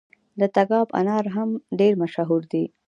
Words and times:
د 0.39 0.41
تګاب 0.55 0.87
انار 0.99 1.25
هم 1.35 1.49
ډیر 1.79 1.93
مشهور 2.01 2.41
دي. 2.51 2.63